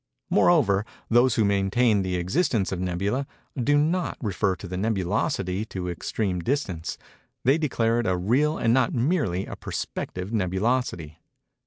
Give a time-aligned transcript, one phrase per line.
[0.31, 6.39] Moreover, those who maintain the existence of nebulæ, do not refer the nebulosity to extreme
[6.39, 6.97] distance;
[7.45, 11.19] they declare it a real and not merely a perspective nebulosity.